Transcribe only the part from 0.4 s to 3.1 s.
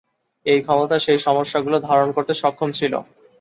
এই ক্ষমতা সেই সমস্যাগুলো ধারণ করতে সক্ষম ছিল।